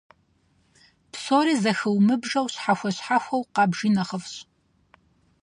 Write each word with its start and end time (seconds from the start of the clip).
Псори 1.11 1.55
зэхыумыбжэу, 1.61 2.47
щхьэхуэ-щхьэхуэу 2.53 3.47
къэбжи 3.53 3.89
нэхъыфӏщ. 3.95 4.33